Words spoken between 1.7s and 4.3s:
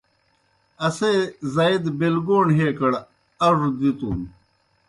دہ بیلگَوݨ ہیکڑ اڙوْ دِتُن۔